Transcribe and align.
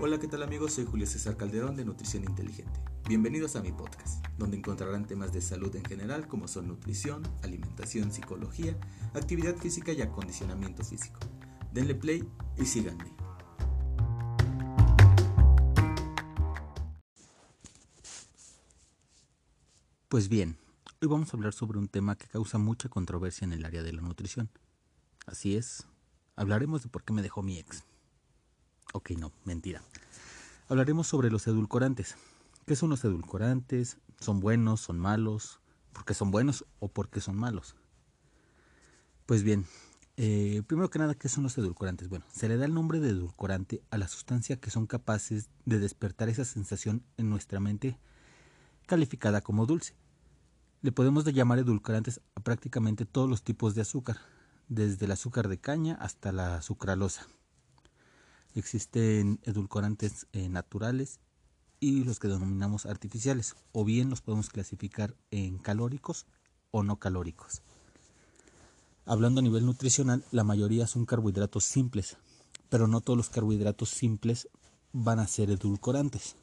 Hola, 0.00 0.20
¿qué 0.20 0.28
tal 0.28 0.44
amigos? 0.44 0.74
Soy 0.74 0.84
Julio 0.84 1.08
César 1.08 1.36
Calderón 1.36 1.74
de 1.74 1.84
Nutrición 1.84 2.22
Inteligente. 2.22 2.80
Bienvenidos 3.08 3.56
a 3.56 3.62
mi 3.62 3.72
podcast, 3.72 4.24
donde 4.38 4.56
encontrarán 4.56 5.08
temas 5.08 5.32
de 5.32 5.40
salud 5.40 5.74
en 5.74 5.84
general 5.84 6.28
como 6.28 6.46
son 6.46 6.68
nutrición, 6.68 7.24
alimentación, 7.42 8.12
psicología, 8.12 8.78
actividad 9.12 9.56
física 9.56 9.90
y 9.90 10.00
acondicionamiento 10.00 10.84
físico. 10.84 11.18
Denle 11.72 11.96
play 11.96 12.22
y 12.56 12.64
síganme. 12.64 13.12
Pues 20.06 20.28
bien, 20.28 20.58
hoy 21.02 21.08
vamos 21.08 21.34
a 21.34 21.36
hablar 21.36 21.54
sobre 21.54 21.80
un 21.80 21.88
tema 21.88 22.14
que 22.14 22.28
causa 22.28 22.58
mucha 22.58 22.88
controversia 22.88 23.46
en 23.46 23.52
el 23.52 23.64
área 23.64 23.82
de 23.82 23.92
la 23.92 24.02
nutrición. 24.02 24.48
Así 25.26 25.56
es, 25.56 25.88
hablaremos 26.36 26.84
de 26.84 26.88
por 26.88 27.02
qué 27.02 27.12
me 27.12 27.22
dejó 27.22 27.42
mi 27.42 27.58
ex. 27.58 27.87
Ok, 28.94 29.10
no, 29.12 29.32
mentira. 29.44 29.82
Hablaremos 30.68 31.06
sobre 31.06 31.30
los 31.30 31.46
edulcorantes. 31.46 32.16
¿Qué 32.66 32.74
son 32.74 32.90
los 32.90 33.04
edulcorantes? 33.04 33.98
¿Son 34.18 34.40
buenos? 34.40 34.80
¿Son 34.80 34.98
malos? 34.98 35.60
¿Por 35.92 36.04
qué 36.04 36.14
son 36.14 36.30
buenos 36.30 36.64
o 36.80 36.88
por 36.88 37.08
qué 37.08 37.20
son 37.20 37.36
malos? 37.36 37.76
Pues 39.26 39.42
bien, 39.42 39.66
eh, 40.16 40.62
primero 40.66 40.88
que 40.88 40.98
nada, 40.98 41.14
¿qué 41.14 41.28
son 41.28 41.44
los 41.44 41.56
edulcorantes? 41.58 42.08
Bueno, 42.08 42.24
se 42.32 42.48
le 42.48 42.56
da 42.56 42.64
el 42.64 42.74
nombre 42.74 42.98
de 42.98 43.10
edulcorante 43.10 43.82
a 43.90 43.98
la 43.98 44.08
sustancia 44.08 44.58
que 44.58 44.70
son 44.70 44.86
capaces 44.86 45.48
de 45.64 45.78
despertar 45.78 46.28
esa 46.28 46.44
sensación 46.44 47.04
en 47.18 47.28
nuestra 47.28 47.60
mente 47.60 47.98
calificada 48.86 49.42
como 49.42 49.66
dulce. 49.66 49.94
Le 50.80 50.92
podemos 50.92 51.24
llamar 51.24 51.58
edulcorantes 51.58 52.20
a 52.34 52.40
prácticamente 52.40 53.04
todos 53.04 53.28
los 53.28 53.42
tipos 53.42 53.74
de 53.74 53.82
azúcar, 53.82 54.16
desde 54.68 55.04
el 55.04 55.12
azúcar 55.12 55.48
de 55.48 55.58
caña 55.58 55.94
hasta 56.00 56.32
la 56.32 56.62
sucralosa. 56.62 57.26
Existen 58.54 59.40
edulcorantes 59.44 60.26
eh, 60.32 60.48
naturales 60.48 61.20
y 61.80 62.04
los 62.04 62.18
que 62.18 62.28
denominamos 62.28 62.86
artificiales, 62.86 63.54
o 63.72 63.84
bien 63.84 64.10
los 64.10 64.20
podemos 64.20 64.48
clasificar 64.48 65.14
en 65.30 65.58
calóricos 65.58 66.26
o 66.70 66.82
no 66.82 66.96
calóricos. 66.96 67.62
Hablando 69.04 69.40
a 69.40 69.42
nivel 69.42 69.64
nutricional, 69.64 70.24
la 70.32 70.44
mayoría 70.44 70.86
son 70.86 71.06
carbohidratos 71.06 71.64
simples, 71.64 72.16
pero 72.68 72.88
no 72.88 73.00
todos 73.00 73.16
los 73.16 73.30
carbohidratos 73.30 73.90
simples 73.90 74.48
van 74.92 75.18
a 75.18 75.26
ser 75.26 75.50
edulcorantes. 75.50 76.36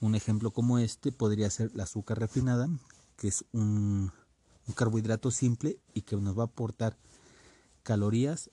Un 0.00 0.14
ejemplo 0.14 0.50
como 0.50 0.78
este 0.78 1.12
podría 1.12 1.50
ser 1.50 1.70
la 1.74 1.84
azúcar 1.84 2.18
refinada, 2.18 2.68
que 3.16 3.28
es 3.28 3.44
un 3.52 4.12
carbohidrato 4.74 5.30
simple 5.30 5.78
y 5.94 6.02
que 6.02 6.16
nos 6.16 6.36
va 6.36 6.42
a 6.42 6.46
aportar 6.46 6.96
calorías 7.82 8.50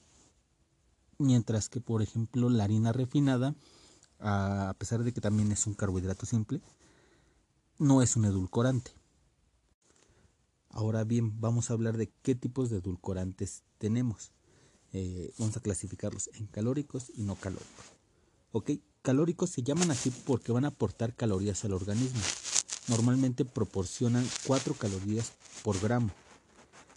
mientras 1.18 1.70
que 1.70 1.82
por 1.82 2.02
ejemplo 2.02 2.50
la 2.50 2.64
harina 2.64 2.92
refinada, 2.92 3.56
a 4.20 4.76
pesar 4.78 5.04
de 5.04 5.14
que 5.14 5.22
también 5.22 5.52
es 5.52 5.68
un 5.68 5.74
carbohidrato 5.74 6.26
simple, 6.26 6.62
no 7.78 8.02
es 8.02 8.16
un 8.16 8.26
edulcorante. 8.26 8.92
Ahora 10.70 11.04
bien, 11.04 11.40
vamos 11.40 11.70
a 11.70 11.74
hablar 11.74 11.98
de 11.98 12.12
qué 12.22 12.34
tipos 12.34 12.70
de 12.70 12.78
edulcorantes 12.78 13.64
tenemos. 13.78 14.32
Eh, 14.92 15.32
vamos 15.38 15.58
a 15.58 15.60
clasificarlos 15.60 16.30
en 16.34 16.48
calóricos 16.48 17.12
y 17.16 17.24
no 17.24 17.36
calóricos. 17.36 17.86
Ok, 18.52 18.72
calóricos 19.02 19.50
se 19.50 19.64
llaman 19.64 19.92
así 19.92 20.12
porque 20.26 20.52
van 20.52 20.66
a 20.66 20.70
aportar 20.70 21.16
calorías 21.16 21.64
al 21.66 21.74
organismo. 21.74 22.22
Normalmente 22.88 23.46
proporcionan 23.46 24.28
4 24.46 24.74
calorías 24.76 25.34
por 25.64 25.80
gramo 25.80 26.12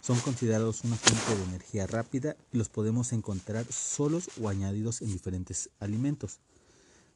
son 0.07 0.21
considerados 0.21 0.85
una 0.85 0.95
fuente 0.95 1.35
de 1.35 1.49
energía 1.49 1.85
rápida 1.85 2.37
y 2.53 2.57
los 2.57 2.69
podemos 2.69 3.11
encontrar 3.11 3.65
solos 3.65 4.29
o 4.41 4.47
añadidos 4.47 5.01
en 5.01 5.11
diferentes 5.11 5.69
alimentos. 5.81 6.39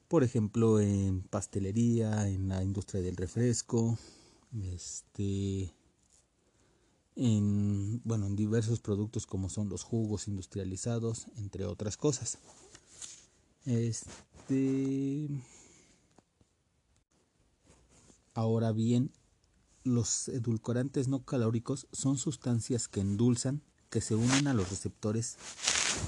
Por 0.08 0.24
ejemplo, 0.24 0.78
en 0.78 1.22
pastelería, 1.22 2.28
en 2.28 2.50
la 2.50 2.62
industria 2.62 3.00
del 3.00 3.16
refresco, 3.16 3.96
este, 4.74 5.72
en, 7.16 8.02
bueno, 8.04 8.26
en 8.26 8.36
diversos 8.36 8.80
productos 8.80 9.24
como 9.24 9.48
son 9.48 9.70
los 9.70 9.84
jugos 9.84 10.28
industrializados, 10.28 11.28
entre 11.38 11.64
otras 11.64 11.96
cosas. 11.96 12.36
Este, 13.64 15.30
ahora 18.34 18.70
bien, 18.72 19.10
los 19.84 20.28
edulcorantes 20.28 21.08
no 21.08 21.24
calóricos 21.24 21.88
son 21.92 22.16
sustancias 22.16 22.88
que 22.88 23.00
endulzan, 23.00 23.62
que 23.90 24.00
se 24.00 24.14
unen 24.14 24.46
a 24.46 24.54
los 24.54 24.70
receptores 24.70 25.36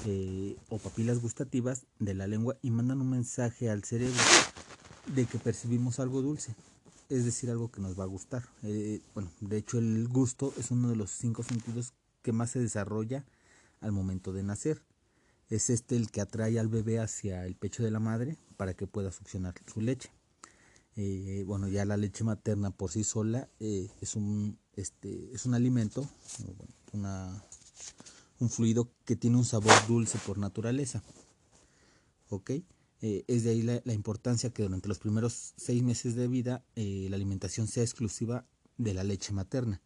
eh, 0.05 0.57
o 0.69 0.77
papilas 0.79 1.19
gustativas 1.21 1.85
de 1.99 2.13
la 2.13 2.27
lengua 2.27 2.57
y 2.61 2.71
mandan 2.71 3.01
un 3.01 3.09
mensaje 3.09 3.69
al 3.69 3.83
cerebro 3.83 4.19
de 5.13 5.25
que 5.25 5.37
percibimos 5.37 5.99
algo 5.99 6.21
dulce, 6.21 6.55
es 7.09 7.25
decir, 7.25 7.49
algo 7.51 7.69
que 7.69 7.81
nos 7.81 7.99
va 7.99 8.03
a 8.03 8.07
gustar. 8.07 8.43
Eh, 8.63 9.01
bueno, 9.13 9.31
de 9.39 9.57
hecho 9.57 9.77
el 9.77 10.07
gusto 10.07 10.53
es 10.57 10.71
uno 10.71 10.89
de 10.89 10.95
los 10.95 11.11
cinco 11.11 11.43
sentidos 11.43 11.93
que 12.23 12.31
más 12.31 12.51
se 12.51 12.59
desarrolla 12.59 13.25
al 13.81 13.91
momento 13.91 14.33
de 14.33 14.43
nacer. 14.43 14.81
Es 15.49 15.69
este 15.69 15.95
el 15.95 16.09
que 16.09 16.21
atrae 16.21 16.59
al 16.59 16.69
bebé 16.69 16.99
hacia 16.99 17.45
el 17.45 17.55
pecho 17.55 17.83
de 17.83 17.91
la 17.91 17.99
madre 17.99 18.37
para 18.57 18.73
que 18.73 18.87
pueda 18.87 19.11
succionar 19.11 19.53
su 19.71 19.81
leche. 19.81 20.09
Eh, 20.97 21.43
bueno, 21.45 21.67
ya 21.67 21.83
la 21.83 21.97
leche 21.97 22.23
materna 22.23 22.71
por 22.71 22.89
sí 22.91 23.03
sola 23.03 23.49
eh, 23.59 23.89
es, 23.99 24.15
un, 24.15 24.57
este, 24.75 25.29
es 25.33 25.45
un 25.45 25.53
alimento, 25.53 26.07
una, 26.93 27.43
un 28.39 28.49
fluido 28.49 28.89
que 29.03 29.17
tiene 29.17 29.37
un 29.37 29.43
sabor 29.45 29.73
dulce 29.87 30.17
por 30.25 30.37
naturaleza. 30.37 31.03
¿Ok? 32.29 32.51
Eh, 33.01 33.25
es 33.27 33.43
de 33.43 33.49
ahí 33.49 33.61
la, 33.61 33.93
importancia 33.93 34.51
que 34.51 34.63
durante 34.63 34.87
los 34.87 34.99
primeros 34.99 35.53
seis 35.57 35.83
meses 35.83 36.15
de 36.15 36.27
vida 36.29 36.63
la 36.75 37.15
alimentación 37.15 37.67
sea 37.67 37.83
exclusiva 37.83 38.45
de 38.77 38.93
la 38.93 39.03
leche 39.03 39.33
materna. 39.33 39.81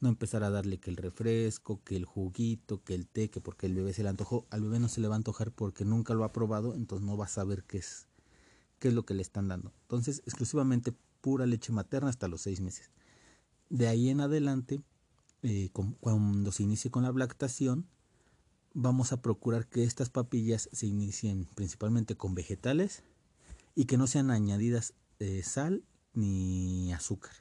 No 0.00 0.08
empezar 0.08 0.42
a 0.42 0.50
darle 0.50 0.78
que 0.78 0.90
el 0.90 0.96
refresco, 0.96 1.82
que 1.82 1.96
el 1.96 2.04
juguito, 2.04 2.82
que 2.82 2.94
el 2.94 3.06
té, 3.06 3.30
que 3.30 3.40
porque 3.40 3.66
el 3.66 3.74
bebé 3.74 3.94
se 3.94 4.02
le 4.02 4.10
antojó. 4.10 4.46
Al 4.50 4.60
bebé 4.62 4.80
no 4.80 4.88
se 4.88 5.00
le 5.00 5.08
va 5.08 5.14
a 5.14 5.16
antojar 5.16 5.52
porque 5.52 5.84
nunca 5.84 6.12
lo 6.12 6.24
ha 6.24 6.32
probado, 6.32 6.74
entonces 6.74 7.06
no 7.06 7.16
va 7.16 7.26
a 7.26 7.28
saber 7.28 7.64
qué 7.64 7.78
es, 7.78 8.06
qué 8.82 8.88
es 8.88 8.94
lo 8.94 9.04
que 9.04 9.14
le 9.14 9.22
están 9.22 9.46
dando. 9.46 9.72
Entonces, 9.82 10.22
exclusivamente 10.26 10.92
pura 11.20 11.46
leche 11.46 11.72
materna 11.72 12.08
hasta 12.08 12.26
los 12.26 12.40
seis 12.42 12.60
meses. 12.60 12.90
De 13.70 13.86
ahí 13.86 14.08
en 14.08 14.20
adelante, 14.20 14.82
eh, 15.44 15.70
cuando 16.00 16.50
se 16.50 16.64
inicie 16.64 16.90
con 16.90 17.04
la 17.04 17.12
lactación, 17.12 17.86
vamos 18.74 19.12
a 19.12 19.22
procurar 19.22 19.68
que 19.68 19.84
estas 19.84 20.10
papillas 20.10 20.68
se 20.72 20.88
inicien 20.88 21.46
principalmente 21.54 22.16
con 22.16 22.34
vegetales 22.34 23.04
y 23.76 23.84
que 23.84 23.96
no 23.96 24.08
sean 24.08 24.32
añadidas 24.32 24.94
eh, 25.20 25.44
sal 25.44 25.84
ni 26.12 26.92
azúcar. 26.92 27.36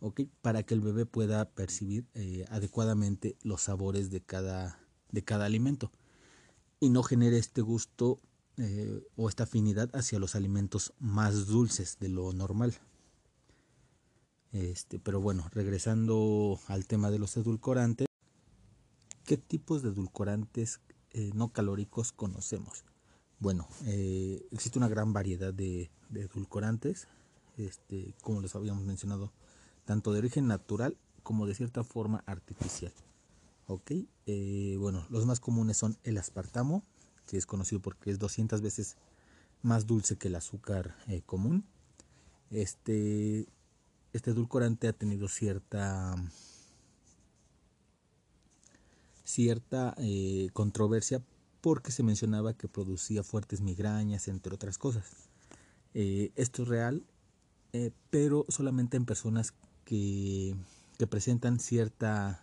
¿ok? 0.00 0.22
Para 0.40 0.62
que 0.62 0.72
el 0.72 0.80
bebé 0.80 1.04
pueda 1.04 1.50
percibir 1.50 2.06
eh, 2.14 2.46
adecuadamente 2.48 3.36
los 3.42 3.60
sabores 3.60 4.08
de 4.08 4.22
cada, 4.22 4.80
de 5.10 5.22
cada 5.22 5.44
alimento 5.44 5.92
y 6.80 6.88
no 6.88 7.02
genere 7.02 7.36
este 7.36 7.60
gusto 7.60 8.22
eh, 8.58 9.06
o 9.16 9.28
esta 9.28 9.44
afinidad 9.44 9.90
hacia 9.94 10.18
los 10.18 10.34
alimentos 10.34 10.94
más 10.98 11.46
dulces 11.46 11.98
de 12.00 12.08
lo 12.08 12.32
normal. 12.32 12.74
Este, 14.52 14.98
pero 14.98 15.20
bueno, 15.20 15.46
regresando 15.52 16.58
al 16.68 16.86
tema 16.86 17.10
de 17.10 17.18
los 17.18 17.36
edulcorantes, 17.36 18.06
¿qué 19.24 19.36
tipos 19.36 19.82
de 19.82 19.90
edulcorantes 19.90 20.80
eh, 21.10 21.32
no 21.34 21.52
calóricos 21.52 22.12
conocemos? 22.12 22.86
Bueno, 23.40 23.68
eh, 23.84 24.46
existe 24.50 24.78
una 24.78 24.88
gran 24.88 25.12
variedad 25.12 25.52
de, 25.52 25.90
edulcorantes, 26.14 27.08
este, 27.58 28.14
como 28.22 28.40
les 28.40 28.54
habíamos 28.54 28.84
mencionado, 28.84 29.34
tanto 29.84 30.14
de 30.14 30.20
origen 30.20 30.46
natural 30.46 30.96
como 31.22 31.46
de 31.46 31.54
cierta 31.54 31.84
forma 31.84 32.22
artificial. 32.24 32.92
Ok, 33.66 33.92
bueno, 34.78 35.04
los 35.10 35.26
más 35.26 35.40
comunes 35.40 35.76
son 35.76 35.98
el 36.04 36.16
aspartamo, 36.16 36.84
es 37.34 37.46
conocido 37.46 37.80
porque 37.80 38.10
es 38.10 38.18
200 38.18 38.60
veces 38.60 38.96
más 39.62 39.86
dulce 39.86 40.16
que 40.16 40.28
el 40.28 40.36
azúcar 40.36 40.96
eh, 41.08 41.22
común. 41.24 41.64
Este, 42.50 43.46
este 44.12 44.30
edulcorante 44.30 44.88
ha 44.88 44.92
tenido 44.92 45.28
cierta 45.28 46.14
cierta 49.24 49.94
eh, 49.98 50.50
controversia 50.52 51.20
porque 51.60 51.90
se 51.90 52.04
mencionaba 52.04 52.54
que 52.54 52.68
producía 52.68 53.24
fuertes 53.24 53.60
migrañas, 53.60 54.28
entre 54.28 54.54
otras 54.54 54.78
cosas. 54.78 55.04
Eh, 55.94 56.30
esto 56.36 56.62
es 56.62 56.68
real, 56.68 57.04
pero 58.08 58.46
solamente 58.48 58.96
en 58.96 59.04
personas 59.04 59.52
que, 59.84 60.56
que 60.96 61.06
presentan 61.06 61.58
cierta, 61.58 62.40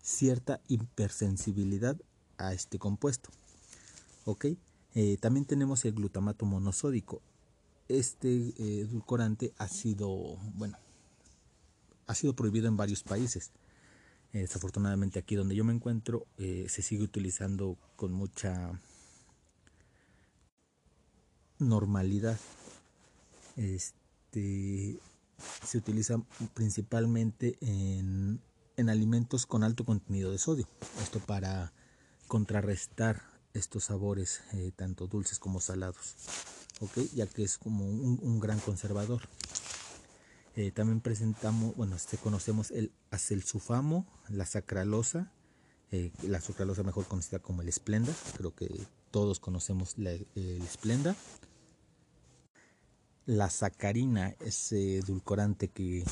cierta 0.00 0.60
hipersensibilidad 0.68 1.96
a 2.36 2.52
este 2.52 2.78
compuesto. 2.78 3.30
¿Ok? 4.24 4.46
Eh, 4.94 5.16
también 5.20 5.46
tenemos 5.46 5.84
el 5.84 5.92
glutamato 5.92 6.44
monosódico. 6.46 7.22
Este 7.88 8.28
eh, 8.28 8.80
edulcorante 8.80 9.52
ha 9.58 9.68
sido, 9.68 10.36
bueno, 10.54 10.78
ha 12.06 12.14
sido 12.14 12.34
prohibido 12.34 12.68
en 12.68 12.76
varios 12.76 13.02
países. 13.02 13.50
Eh, 14.32 14.40
desafortunadamente 14.40 15.18
aquí 15.18 15.34
donde 15.34 15.56
yo 15.56 15.64
me 15.64 15.72
encuentro 15.72 16.26
se 16.36 16.82
sigue 16.82 17.02
utilizando 17.02 17.76
con 17.96 18.12
mucha 18.12 18.80
normalidad. 21.58 22.38
Este 23.56 25.00
se 25.64 25.78
utiliza 25.78 26.20
principalmente 26.54 27.56
en, 27.60 28.40
alimentos 28.88 29.44
con 29.44 29.62
alto 29.62 29.84
contenido 29.84 30.32
de 30.32 30.38
sodio. 30.38 30.66
Esto 31.02 31.18
para 31.20 31.72
contrarrestar 32.28 33.29
estos 33.54 33.84
sabores 33.84 34.42
eh, 34.52 34.72
tanto 34.74 35.06
dulces 35.06 35.38
como 35.38 35.60
salados. 35.60 36.14
Ya 37.14 37.26
que 37.26 37.42
es 37.42 37.58
como 37.58 37.84
un, 37.84 38.40
gran 38.40 38.58
conservador. 38.58 39.20
Eh, 40.56 40.70
también 40.70 41.00
presentamos, 41.00 41.76
bueno, 41.76 41.94
este, 41.94 42.16
conocemos 42.16 42.70
el 42.70 42.90
acelsulfamo, 43.10 44.06
la 44.30 44.46
sacralosa, 44.46 45.30
eh, 45.90 46.10
la 46.22 46.40
sucralosa 46.40 46.82
mejor 46.82 47.04
conocida 47.06 47.38
como 47.38 47.60
el 47.60 47.70
Splenda, 47.70 48.12
creo 48.36 48.54
que 48.54 48.68
todos 49.10 49.40
conocemos 49.40 49.96
el 49.98 50.62
Splenda. 50.66 51.14
La 53.26 53.50
sacarina, 53.50 54.34
ese 54.40 54.96
edulcorante 54.98 55.68
que, 55.68 56.04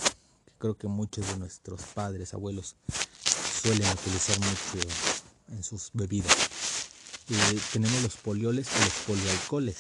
creo 0.58 0.76
que 0.76 0.86
muchos 0.86 1.26
de 1.28 1.38
nuestros 1.38 1.82
padres, 1.94 2.34
abuelos 2.34 2.76
suelen 3.62 3.88
utilizar 3.90 4.38
mucho 4.38 4.88
en 5.48 5.62
sus 5.62 5.90
bebidas. 5.94 6.47
Eh, 7.30 7.60
tenemos 7.72 8.02
los 8.02 8.16
polioles 8.16 8.68
y 8.74 8.84
los 8.84 8.92
polialcoholes. 9.06 9.76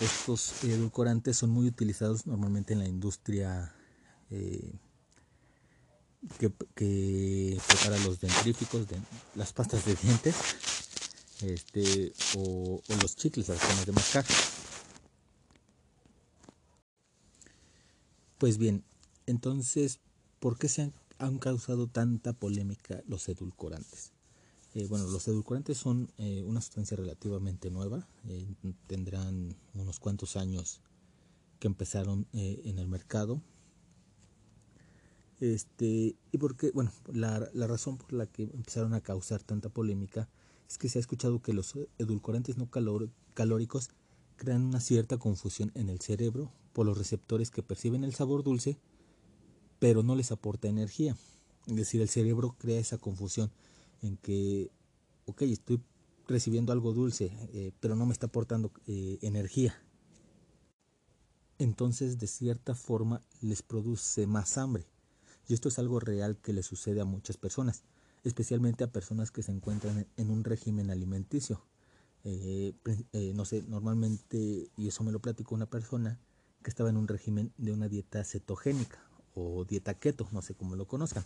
Estos 0.00 0.64
edulcorantes 0.64 1.36
son 1.36 1.50
muy 1.50 1.66
utilizados 1.66 2.26
normalmente 2.26 2.72
en 2.72 2.80
la 2.80 2.88
industria 2.88 3.74
eh, 4.30 4.78
que, 6.38 6.50
prepara 6.50 7.98
los 8.04 8.20
dentríficos, 8.20 8.88
de, 8.88 8.96
las 9.34 9.52
pastas 9.52 9.84
de 9.84 9.94
dientes 9.94 10.34
este, 11.42 12.12
o, 12.36 12.80
los 13.00 13.16
chicles, 13.16 13.48
las 13.48 13.58
zonas 13.58 13.86
de 13.86 13.92
mascar. 13.92 14.24
Pues 18.38 18.58
bien, 18.58 18.84
entonces, 19.26 20.00
¿por 20.40 20.58
qué 20.58 20.68
se 20.68 20.92
han, 21.18 21.38
causado 21.38 21.86
tanta 21.86 22.32
polémica 22.34 23.02
los 23.06 23.28
edulcorantes? 23.28 24.12
Eh, 24.76 24.86
bueno, 24.88 25.06
los 25.06 25.26
edulcorantes 25.26 25.78
son 25.78 26.12
eh, 26.18 26.42
una 26.44 26.60
sustancia 26.60 26.98
relativamente 26.98 27.70
nueva, 27.70 28.06
eh, 28.28 28.46
tendrán 28.86 29.56
unos 29.72 29.98
cuantos 29.98 30.36
años 30.36 30.82
que 31.58 31.66
empezaron 31.66 32.26
en 32.34 32.78
el 32.78 32.86
mercado, 32.86 33.40
este, 35.40 36.14
y 36.30 36.38
porque, 36.38 36.72
bueno, 36.72 36.92
la, 37.10 37.48
la, 37.54 37.66
razón 37.66 37.96
por 37.96 38.12
la 38.12 38.26
que 38.26 38.42
empezaron 38.42 38.92
a 38.92 39.00
causar 39.00 39.42
tanta 39.42 39.70
polémica 39.70 40.28
es 40.68 40.76
que 40.76 40.90
se 40.90 40.98
ha 40.98 41.00
escuchado 41.00 41.40
que 41.40 41.54
los 41.54 41.74
edulcorantes 41.96 42.58
no 42.58 42.68
calóricos 43.32 43.88
crean 44.36 44.62
una 44.62 44.80
cierta 44.80 45.16
confusión 45.16 45.72
en 45.74 45.88
el 45.88 46.02
cerebro 46.02 46.52
por 46.74 46.84
los 46.84 46.98
receptores 46.98 47.50
que 47.50 47.62
perciben 47.62 48.04
el 48.04 48.14
sabor 48.14 48.42
dulce, 48.42 48.78
pero 49.78 50.02
no 50.02 50.14
les 50.16 50.32
aporta 50.32 50.68
energía. 50.68 51.16
Es 51.66 51.76
decir, 51.76 52.02
el 52.02 52.10
cerebro 52.10 52.54
crea 52.58 52.78
esa 52.78 52.98
confusión 52.98 53.50
en 54.02 54.16
que, 54.16 54.70
ok, 55.26 55.42
estoy 55.42 55.80
recibiendo 56.28 56.72
algo 56.72 56.92
dulce, 56.92 57.32
eh, 57.52 57.72
pero 57.80 57.96
no 57.96 58.06
me 58.06 58.12
está 58.12 58.26
aportando 58.26 58.72
eh, 58.86 59.18
energía. 59.22 59.80
Entonces, 61.58 62.18
de 62.18 62.26
cierta 62.26 62.74
forma, 62.74 63.22
les 63.40 63.62
produce 63.62 64.26
más 64.26 64.58
hambre. 64.58 64.86
Y 65.48 65.54
esto 65.54 65.68
es 65.68 65.78
algo 65.78 66.00
real 66.00 66.36
que 66.36 66.52
le 66.52 66.62
sucede 66.62 67.00
a 67.00 67.04
muchas 67.04 67.36
personas, 67.36 67.84
especialmente 68.24 68.84
a 68.84 68.92
personas 68.92 69.30
que 69.30 69.42
se 69.42 69.52
encuentran 69.52 70.06
en 70.16 70.30
un 70.30 70.44
régimen 70.44 70.90
alimenticio. 70.90 71.62
Eh, 72.24 72.74
no 73.34 73.44
sé, 73.44 73.62
normalmente, 73.62 74.68
y 74.76 74.88
eso 74.88 75.04
me 75.04 75.12
lo 75.12 75.20
platicó 75.20 75.54
una 75.54 75.70
persona 75.70 76.18
que 76.62 76.70
estaba 76.70 76.90
en 76.90 76.96
un 76.96 77.06
régimen 77.06 77.52
de 77.56 77.70
una 77.70 77.88
dieta 77.88 78.24
cetogénica 78.24 78.98
o 79.34 79.64
dieta 79.64 79.94
keto, 79.94 80.28
no 80.32 80.42
sé 80.42 80.54
cómo 80.54 80.74
lo 80.74 80.88
conozcan. 80.88 81.24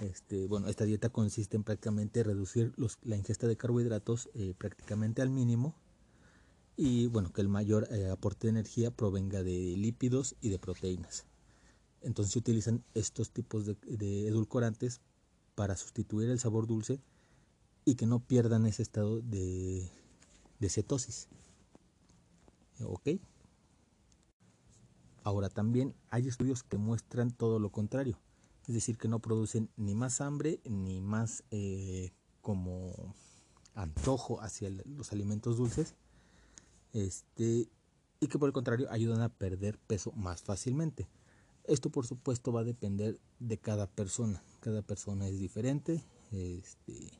Este, 0.00 0.46
bueno, 0.46 0.68
esta 0.68 0.84
dieta 0.84 1.10
consiste 1.10 1.56
en 1.56 1.62
prácticamente 1.62 2.22
reducir 2.22 2.72
la 3.02 3.16
ingesta 3.16 3.46
de 3.46 3.56
carbohidratos 3.56 4.30
eh, 4.34 4.54
prácticamente 4.56 5.22
al 5.22 5.30
mínimo 5.30 5.74
y 6.76 7.06
bueno, 7.08 7.32
que 7.32 7.42
el 7.42 7.48
mayor 7.48 7.86
aporte 8.10 8.46
de 8.46 8.52
energía 8.52 8.90
provenga 8.90 9.42
de 9.42 9.76
lípidos 9.76 10.36
y 10.40 10.48
de 10.48 10.58
proteínas. 10.58 11.26
Entonces 12.02 12.32
se 12.32 12.38
utilizan 12.38 12.82
estos 12.94 13.30
tipos 13.30 13.66
de, 13.66 14.26
edulcorantes 14.26 15.00
para 15.54 15.76
sustituir 15.76 16.30
el 16.30 16.38
sabor 16.38 16.66
dulce 16.66 17.00
y 17.84 17.96
que 17.96 18.06
no 18.06 18.20
pierdan 18.20 18.66
ese 18.66 18.82
estado 18.82 19.20
de, 19.20 19.90
cetosis. 20.68 21.28
¿Ok? 22.82 23.20
Ahora 25.22 25.50
también 25.50 25.94
hay 26.08 26.28
estudios 26.28 26.62
que 26.62 26.78
muestran 26.78 27.30
todo 27.30 27.58
lo 27.58 27.70
contrario, 27.70 28.18
es 28.70 28.74
decir, 28.74 28.98
que 28.98 29.08
no 29.08 29.18
producen 29.18 29.68
ni 29.76 29.96
más 29.96 30.20
hambre 30.20 30.60
ni 30.64 31.00
más 31.00 31.42
eh, 31.50 32.12
como 32.40 33.16
antojo 33.74 34.40
hacia 34.42 34.70
los 34.70 35.10
alimentos 35.10 35.56
dulces, 35.56 35.96
este, 36.92 37.68
y 38.20 38.28
que 38.28 38.38
por 38.38 38.48
el 38.48 38.52
contrario 38.52 38.86
ayudan 38.92 39.22
a 39.22 39.28
perder 39.28 39.76
peso 39.76 40.12
más 40.12 40.42
fácilmente. 40.42 41.08
Esto 41.64 41.90
por 41.90 42.06
supuesto 42.06 42.52
va 42.52 42.60
a 42.60 42.64
depender 42.64 43.18
de 43.40 43.58
cada 43.58 43.88
persona. 43.88 44.40
Cada 44.60 44.82
persona 44.82 45.26
es 45.26 45.40
diferente 45.40 46.04
este, 46.30 47.10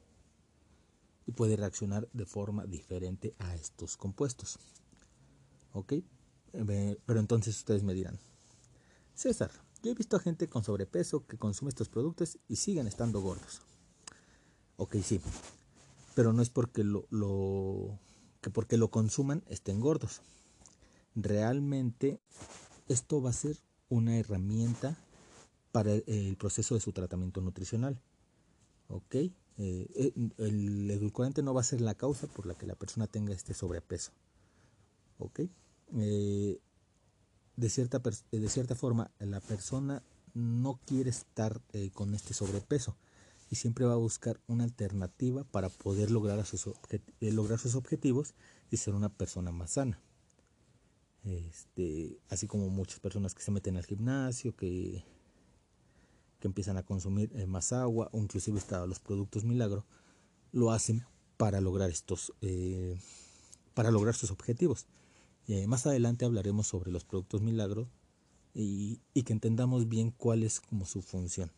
y 1.27 1.33
puede 1.33 1.57
reaccionar 1.57 2.09
de 2.13 2.27
forma 2.27 2.65
diferente 2.65 3.35
a 3.41 3.57
estos 3.57 3.97
compuestos. 3.97 4.61
¿Ok? 5.73 5.95
Eh, 6.53 6.97
pero 7.05 7.19
entonces 7.19 7.57
ustedes 7.57 7.83
me 7.83 7.95
dirán, 7.95 8.21
César, 9.17 9.51
yo 9.83 9.91
he 9.91 9.95
visto 9.95 10.17
a 10.17 10.21
gente 10.21 10.49
con 10.49 10.65
sobrepeso 10.65 11.27
que 11.27 11.39
consume 11.39 11.71
estos 11.71 11.89
productos 11.89 12.39
y 12.49 12.57
siguen 12.57 12.87
estando 12.87 13.21
gordos. 13.21 13.63
Ok, 14.77 14.97
sí, 15.03 15.21
pero 16.15 16.33
no 16.33 16.43
es 16.43 16.51
porque 16.51 16.85
lo, 16.85 17.07
que 18.41 18.51
porque 18.51 18.77
lo 18.77 18.91
consuman 18.91 19.43
estén 19.47 19.81
gordos. 19.81 20.21
Realmente 21.15 22.21
esto 22.89 23.23
va 23.23 23.31
a 23.31 23.35
ser 23.35 23.57
una 23.89 24.17
herramienta 24.17 24.97
para 25.73 25.93
el 25.95 26.37
proceso 26.37 26.75
de 26.75 26.81
su 26.81 26.93
tratamiento 26.93 27.41
nutricional. 27.41 28.01
¿Ok? 28.89 29.15
Eh, 29.15 29.31
eh, 29.59 30.13
el 30.39 30.91
edulcorante 30.91 31.43
no 31.43 31.55
va 31.55 31.61
a 31.61 31.65
ser 31.65 31.81
la 31.81 31.95
causa 31.95 32.27
por 32.27 32.47
la 32.47 32.55
que 32.55 32.67
la 32.67 32.75
persona 32.75 33.07
tenga 33.07 33.35
este 33.35 33.55
sobrepeso. 33.55 34.13
¿Ok? 35.19 35.41
Eh, 35.97 36.61
de, 37.61 37.71
cierta, 37.71 38.01
de 38.01 38.49
cierta 38.49 38.75
forma, 38.75 39.11
la 39.19 39.41
persona 39.41 40.03
no 40.35 40.81
quiere 40.87 41.11
estar 41.11 41.61
con 41.93 42.15
este 42.15 42.35
sobrepeso 42.35 42.97
y 43.51 43.57
siempre 43.57 43.85
va 43.85 43.95
a 43.95 43.97
buscar 43.97 44.41
una 44.47 44.65
alternativa 44.65 45.45
para 45.45 45.69
poder 45.69 46.11
lograr, 46.11 46.45
sus, 46.47 46.71
lograr 47.21 47.59
sus 47.59 47.75
objetivos 47.75 48.35
y 48.71 48.77
ser 48.77 48.95
una 48.95 49.09
persona 49.09 49.51
más 49.51 49.73
sana. 49.73 50.01
Este, 51.25 52.19
así 52.29 52.47
como 52.47 52.69
muchas 52.71 53.01
personas 53.01 53.35
que 53.35 53.43
se 53.43 53.51
meten 53.51 53.77
al 53.77 53.85
gimnasio, 53.85 54.55
que, 54.55 55.05
que 56.39 56.49
empiezan 56.49 56.77
a 56.77 56.85
consumir 56.85 57.31
eh, 57.35 57.47
más 57.47 57.73
agua, 57.73 58.09
o 58.13 58.19
inclusive 58.19 58.59
hasta 58.59 58.87
los 58.87 59.01
productos 59.01 59.45
milagro, 59.45 59.85
lo 60.53 60.71
hacen 60.71 61.05
para 61.37 61.61
lograr 61.61 61.91
estos, 61.91 62.33
eh, 62.41 62.99
para 63.75 63.91
lograr 63.91 64.15
sus 64.15 64.31
objetivos. 64.31 64.87
Eh, 65.51 65.67
más 65.67 65.85
adelante 65.85 66.25
hablaremos 66.25 66.69
sobre 66.69 66.93
los 66.93 67.03
productos 67.03 67.43
milagro 67.43 67.89
y, 68.55 69.01
que 69.25 69.33
entendamos 69.33 69.89
bien 69.89 70.13
cuál 70.13 70.45
es 70.45 70.61
como 70.61 70.87
su 70.87 71.03
función. 71.03 71.51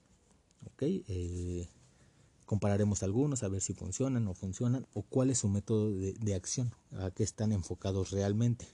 compararemos 2.46 3.02
algunos 3.02 3.42
a 3.42 3.48
ver 3.48 3.60
si 3.60 3.74
funcionan 3.74 4.26
o 4.28 4.34
funcionan 4.34 4.86
o 4.94 5.02
cuál 5.02 5.28
es 5.28 5.40
su 5.40 5.48
método 5.48 5.92
de, 5.92 6.14
de 6.14 6.34
acción, 6.34 6.72
a 6.92 7.10
qué 7.10 7.22
están 7.22 7.52
enfocados 7.52 8.12
realmente. 8.12 8.66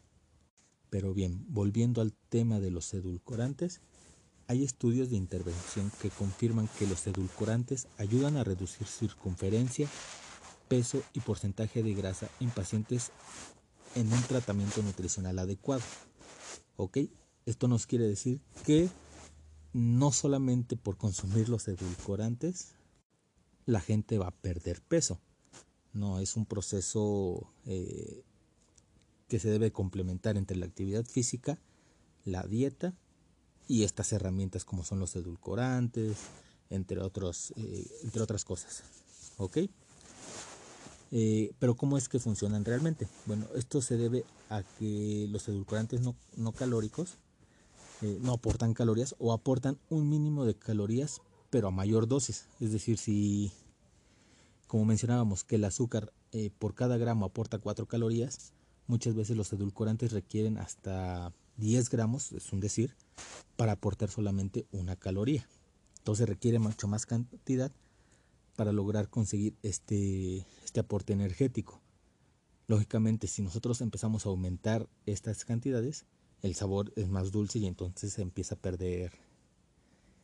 Pero 0.88 1.12
bien, 1.14 1.44
volviendo 1.48 2.00
al 2.00 2.12
tema 2.12 2.60
de 2.60 2.70
los 2.70 2.94
edulcorantes, 2.94 3.80
hay 4.46 4.62
estudios 4.62 5.10
de 5.10 5.16
intervención 5.16 5.90
que 6.00 6.10
confirman 6.10 6.68
que 6.78 6.86
los 6.86 7.08
edulcorantes 7.08 7.88
ayudan 7.98 8.36
a 8.36 8.44
reducir 8.44 8.86
circunferencia, 8.86 9.88
peso 10.68 11.02
y 11.12 11.20
porcentaje 11.20 11.82
de 11.82 11.94
grasa 11.94 12.30
en 12.38 12.50
pacientes 12.50 13.10
en 13.98 14.12
un 14.12 14.22
tratamiento 14.22 14.82
nutricional 14.82 15.38
adecuado. 15.38 15.82
¿Ok? 16.76 16.98
Esto 17.46 17.66
nos 17.66 17.86
quiere 17.86 18.06
decir 18.06 18.40
que 18.64 18.88
no 19.72 20.12
solamente 20.12 20.76
por 20.76 20.96
consumir 20.96 21.48
los 21.48 21.66
edulcorantes 21.68 22.74
la 23.66 23.80
gente 23.80 24.18
va 24.18 24.28
a 24.28 24.30
perder 24.34 24.80
peso. 24.80 25.20
No, 25.92 26.20
es 26.20 26.36
un 26.36 26.46
proceso 26.46 27.52
eh, 27.66 28.22
que 29.28 29.38
se 29.38 29.50
debe 29.50 29.72
complementar 29.72 30.36
entre 30.36 30.56
la 30.56 30.66
actividad 30.66 31.04
física, 31.04 31.58
la 32.24 32.44
dieta 32.44 32.94
y 33.66 33.82
estas 33.82 34.12
herramientas 34.12 34.64
como 34.64 34.84
son 34.84 35.00
los 35.00 35.16
edulcorantes, 35.16 36.16
entre, 36.70 37.00
otros, 37.00 37.52
eh, 37.56 37.86
entre 38.04 38.22
otras 38.22 38.44
cosas. 38.44 38.82
¿Ok? 39.36 39.58
Eh, 41.10 41.52
pero 41.58 41.74
¿cómo 41.74 41.96
es 41.96 42.08
que 42.08 42.18
funcionan 42.18 42.64
realmente? 42.64 43.08
Bueno, 43.26 43.46
esto 43.54 43.80
se 43.80 43.96
debe 43.96 44.24
a 44.50 44.62
que 44.78 45.26
los 45.30 45.48
edulcorantes 45.48 46.00
no, 46.00 46.14
no 46.36 46.52
calóricos 46.52 47.18
eh, 48.02 48.18
no 48.20 48.34
aportan 48.34 48.74
calorías 48.74 49.16
o 49.18 49.32
aportan 49.32 49.78
un 49.90 50.08
mínimo 50.08 50.44
de 50.44 50.54
calorías 50.54 51.20
pero 51.50 51.68
a 51.68 51.70
mayor 51.70 52.06
dosis. 52.06 52.46
Es 52.60 52.72
decir, 52.72 52.98
si, 52.98 53.52
como 54.66 54.84
mencionábamos, 54.84 55.44
que 55.44 55.56
el 55.56 55.64
azúcar 55.64 56.12
eh, 56.32 56.50
por 56.58 56.74
cada 56.74 56.96
gramo 56.96 57.26
aporta 57.26 57.58
4 57.58 57.86
calorías, 57.86 58.52
muchas 58.86 59.14
veces 59.14 59.36
los 59.36 59.52
edulcorantes 59.52 60.12
requieren 60.12 60.58
hasta 60.58 61.32
10 61.56 61.90
gramos, 61.90 62.32
es 62.32 62.52
un 62.52 62.60
decir, 62.60 62.94
para 63.56 63.72
aportar 63.72 64.10
solamente 64.10 64.66
una 64.72 64.96
caloría. 64.96 65.46
Entonces 65.98 66.28
requiere 66.28 66.58
mucho 66.58 66.86
más 66.86 67.06
cantidad 67.06 67.72
para 68.56 68.72
lograr 68.72 69.08
conseguir 69.08 69.54
este, 69.62 70.46
este 70.68 70.80
aporte 70.80 71.14
energético. 71.14 71.80
Lógicamente, 72.66 73.26
si 73.26 73.40
nosotros 73.40 73.80
empezamos 73.80 74.26
a 74.26 74.28
aumentar 74.28 74.86
estas 75.06 75.46
cantidades, 75.46 76.04
el 76.42 76.54
sabor 76.54 76.92
es 76.94 77.08
más 77.08 77.32
dulce 77.32 77.58
y 77.58 77.66
entonces 77.66 78.12
se 78.12 78.20
empieza 78.20 78.54
a 78.54 78.58
perder 78.58 79.12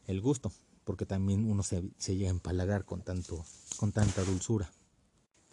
el 0.06 0.20
gusto, 0.20 0.52
porque 0.84 1.06
también 1.06 1.50
uno 1.50 1.62
se, 1.62 1.82
llega 2.08 2.28
a 2.28 2.30
empalagar 2.30 2.84
con, 2.84 3.00
tanto, 3.00 3.42
con 3.78 3.90
tanta 3.92 4.22
dulzura. 4.22 4.70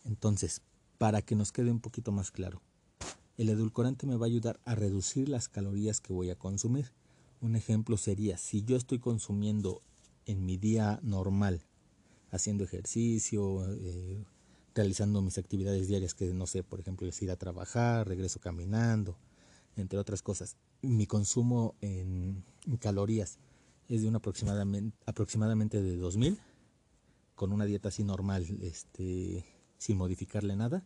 Entonces, 0.03 0.61
para 0.97 1.21
que 1.21 1.35
nos 1.35 1.53
quede 1.53 1.71
un 1.71 1.79
poquito 1.79 2.11
más 2.11 2.29
claro, 2.29 2.61
el 3.37 3.47
edulcorante 3.47 4.05
me 4.05 4.17
va 4.17 4.25
a 4.25 4.27
ayudar 4.27 4.59
a 4.65 4.75
reducir 4.75 5.29
las 5.29 5.47
calorías 5.47 6.01
que 6.01 6.11
voy 6.11 6.29
a 6.31 6.37
consumir. 6.37 6.91
Un 7.39 7.55
ejemplo 7.55 7.95
sería, 7.95 8.37
si 8.37 8.65
yo 8.65 8.75
estoy 8.75 8.99
consumiendo 8.99 9.81
en 10.25 10.45
mi 10.45 10.57
día 10.57 10.99
normal 11.01 11.63
haciendo 12.29 12.65
ejercicio, 12.65 13.65
eh, 13.73 14.25
realizando 14.73 15.21
mis 15.21 15.37
actividades 15.37 15.87
diarias, 15.87 16.13
que 16.13 16.33
no 16.33 16.47
sé, 16.47 16.63
por 16.63 16.79
ejemplo, 16.79 17.07
es 17.07 17.21
ir 17.21 17.31
a 17.31 17.35
trabajar, 17.35 18.07
regreso 18.07 18.39
caminando, 18.39 19.17
entre 19.75 19.99
otras 19.99 20.21
cosas. 20.21 20.57
Mi 20.81 21.05
consumo 21.05 21.75
en, 21.81 22.43
calorías 22.79 23.39
es 23.89 24.01
de 24.01 24.07
un 24.07 24.15
aproximadamente, 24.15 24.97
aproximadamente 25.05 25.81
de 25.81 25.97
2000, 25.97 26.39
con 27.35 27.51
una 27.51 27.65
dieta 27.65 27.89
así 27.89 28.03
normal, 28.03 28.45
este, 28.61 29.45
sin 29.77 29.97
modificarle 29.97 30.55
nada. 30.55 30.85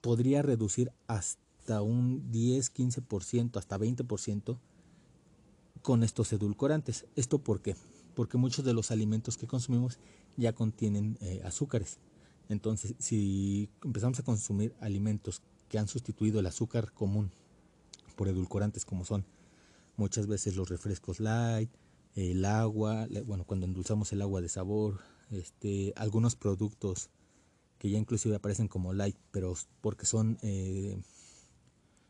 Podría 0.00 0.42
reducir 0.42 0.92
hasta 1.06 1.82
un 1.82 2.30
10, 2.30 2.72
15%, 2.74 3.56
hasta 3.56 3.78
20% 3.78 4.58
con 5.82 6.02
estos 6.02 6.32
edulcorantes. 6.32 7.06
¿Esto 7.16 7.38
por 7.38 7.60
qué? 7.60 7.76
Porque 8.14 8.38
muchos 8.38 8.64
de 8.64 8.74
los 8.74 8.90
alimentos 8.90 9.36
que 9.36 9.46
consumimos 9.46 9.98
ya 10.36 10.52
contienen 10.52 11.18
eh, 11.20 11.42
azúcares. 11.44 11.98
Entonces, 12.48 12.94
si 12.98 13.70
empezamos 13.82 14.18
a 14.18 14.22
consumir 14.22 14.74
alimentos 14.80 15.42
que 15.68 15.78
han 15.78 15.88
sustituido 15.88 16.40
el 16.40 16.46
azúcar 16.46 16.92
común 16.92 17.30
por 18.16 18.28
edulcorantes 18.28 18.84
como 18.84 19.04
son 19.04 19.24
muchas 19.96 20.26
veces 20.26 20.56
los 20.56 20.68
refrescos 20.68 21.20
light, 21.20 21.70
el 22.14 22.44
agua, 22.44 23.08
bueno, 23.26 23.44
cuando 23.44 23.66
endulzamos 23.66 24.12
el 24.12 24.22
agua 24.22 24.40
de 24.40 24.48
sabor, 24.48 25.00
este, 25.30 25.92
algunos 25.96 26.36
productos 26.36 27.10
que 27.78 27.90
ya 27.90 27.98
inclusive 27.98 28.36
aparecen 28.36 28.68
como 28.68 28.92
light, 28.92 29.16
pero 29.30 29.54
porque 29.80 30.06
son 30.06 30.38
eh, 30.42 30.96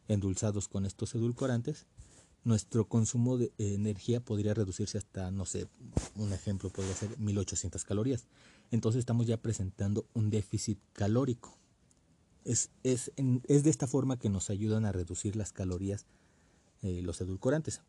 endulzados 0.09 0.69
con 0.69 0.85
estos 0.85 1.15
edulcorantes, 1.15 1.87
nuestro 2.45 2.87
consumo 2.87 3.39
de 3.39 3.53
energía 3.59 4.21
podría 4.21 4.55
reducirse 4.55 4.99
hasta, 4.99 5.31
no 5.31 5.47
sé, 5.47 5.67
un 6.15 6.33
ejemplo 6.33 6.71
podría 6.71 6.95
ser 6.95 7.19
1800 7.19 7.85
calorías. 7.85 8.27
Entonces 8.71 9.01
estamos 9.01 9.27
ya 9.27 9.37
presentando 9.37 10.07
un 10.15 10.31
déficit 10.31 10.79
calórico. 10.93 11.57
Es, 12.45 12.71
es, 12.83 13.11
es 13.49 13.65
de 13.65 13.71
esta 13.71 13.87
forma 13.87 14.19
que 14.19 14.29
nos 14.29 14.51
ayudan 14.51 14.85
a 14.85 14.93
reducir 14.93 15.37
las 15.37 15.53
calorías 15.53 16.07
eh, 16.85 17.01
los 17.01 17.19
edulcorantes. 17.23 17.81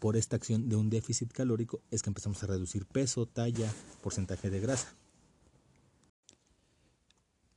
Por 0.00 0.16
esta 0.16 0.34
acción 0.34 0.68
de 0.68 0.74
un 0.74 0.90
déficit 0.90 1.30
calórico 1.30 1.80
es 1.92 2.02
que 2.02 2.10
empezamos 2.10 2.42
a 2.42 2.48
reducir 2.48 2.84
peso, 2.84 3.26
talla, 3.26 3.72
porcentaje 4.02 4.50
de 4.50 4.58
grasa. 4.58 4.92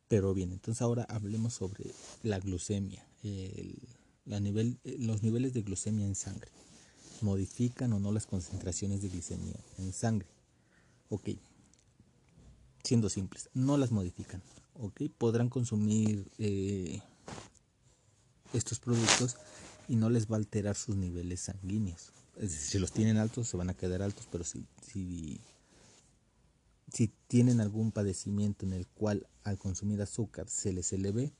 Pero 0.08 0.36
bien, 0.36 0.52
entonces 0.52 0.84
ahora 0.84 1.04
hablemos 1.10 1.56
sobre 1.56 1.92
la 2.22 2.40
glucemia, 2.40 3.08
eh, 4.26 4.98
los 5.00 5.24
niveles 5.24 5.54
de 5.54 5.62
glucemia 5.62 6.06
en 6.06 6.16
sangre. 6.16 6.52
¿Modifican 7.22 7.94
o 7.94 8.00
no 8.00 8.12
las 8.12 8.26
concentraciones 8.26 9.02
de 9.02 9.10
glicemia 9.10 9.56
en 9.78 9.94
sangre? 9.94 10.28
Ok, 11.10 11.30
siendo 12.84 13.10
simples, 13.10 13.50
no 13.54 13.78
las 13.78 13.92
modifican. 13.92 14.42
Ok, 14.76 15.04
podrán 15.18 15.50
consumir 15.50 16.30
eh, 16.38 17.02
estos 18.54 18.80
productos 18.80 19.38
y 19.88 19.96
no 19.96 20.10
les 20.10 20.28
va 20.28 20.36
a 20.36 20.40
alterar 20.40 20.76
sus 20.76 20.96
niveles 20.96 21.42
sanguíneos. 21.42 22.12
Es 22.36 22.52
decir, 22.52 22.72
si 22.72 22.80
los 22.80 22.92
tienen 22.92 23.18
altos 23.18 23.48
se 23.48 23.58
van 23.58 23.70
a 23.70 23.76
quedar 23.76 24.02
altos, 24.02 24.28
pero 24.32 24.44
si, 24.44 24.66
si, 24.82 25.40
si 26.92 27.14
tienen 27.28 27.62
algún 27.62 27.92
padecimiento 27.92 28.66
en 28.66 28.74
el 28.74 28.88
cual 28.88 29.28
al 29.44 29.58
consumir 29.58 30.02
azúcar 30.02 30.50
se 30.50 30.74
les 30.74 30.92
eleve, 30.94 31.32